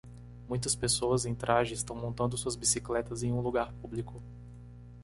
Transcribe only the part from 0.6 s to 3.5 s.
pessoas em traje estão montando suas bicicletas em um